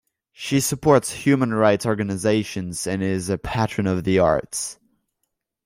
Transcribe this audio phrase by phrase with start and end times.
[0.31, 4.79] She supports human rights organizations and is a patron of the arts.